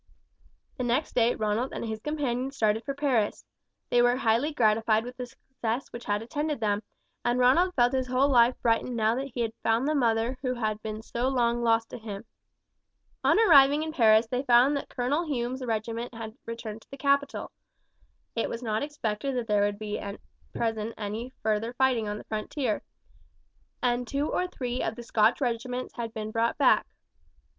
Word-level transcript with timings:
The 0.77 0.83
next 0.83 1.13
day 1.13 1.35
Ronald 1.35 1.71
and 1.73 1.85
his 1.85 1.99
companion 1.99 2.49
started 2.49 2.83
for 2.85 2.95
Paris. 2.95 3.45
They 3.91 4.01
were 4.01 4.15
highly 4.15 4.51
gratified 4.51 5.03
with 5.05 5.15
the 5.15 5.27
success 5.27 5.89
which 5.93 6.05
had 6.05 6.23
attended 6.23 6.59
them, 6.59 6.81
and 7.23 7.37
Ronald 7.37 7.75
felt 7.75 7.93
his 7.93 8.07
whole 8.07 8.27
life 8.27 8.59
brightened 8.63 8.95
now 8.95 9.13
that 9.13 9.27
he 9.35 9.41
had 9.41 9.53
found 9.61 9.87
the 9.87 9.93
mother 9.93 10.39
who 10.41 10.55
had 10.55 10.81
been 10.81 11.03
so 11.03 11.27
long 11.29 11.61
lost 11.61 11.91
to 11.91 11.99
him. 11.99 12.25
On 13.23 13.37
arriving 13.37 13.85
at 13.85 13.93
Paris 13.93 14.25
they 14.25 14.41
found 14.41 14.75
that 14.75 14.89
Colonel 14.89 15.27
Hume's 15.27 15.63
regiment 15.63 16.15
had 16.15 16.35
returned 16.47 16.81
to 16.81 16.89
the 16.89 16.97
capital. 16.97 17.51
It 18.35 18.49
was 18.49 18.63
not 18.63 18.81
expected 18.81 19.35
that 19.35 19.45
there 19.45 19.61
would 19.61 19.75
at 19.99 20.19
present 20.51 20.95
be 20.95 20.99
any 21.03 21.29
further 21.43 21.73
fighting 21.73 22.07
on 22.07 22.17
the 22.17 22.23
frontier, 22.23 22.81
and 23.83 24.07
two 24.07 24.31
or 24.31 24.47
three 24.47 24.81
of 24.81 24.95
the 24.95 25.03
Scotch 25.03 25.39
regiments 25.41 25.93
had 25.93 26.11
been 26.11 26.31
brought 26.31 26.57
back. 26.57 26.87